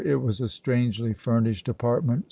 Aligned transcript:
It 0.03 0.15
was 0.15 0.41
a 0.41 0.47
strangely 0.47 1.13
furnished 1.13 1.69
apartment. 1.69 2.19